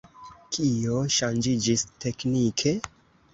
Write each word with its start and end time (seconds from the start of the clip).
Kio 0.55 1.01
ŝanĝiĝis 1.17 1.85
teknike? 2.07 2.75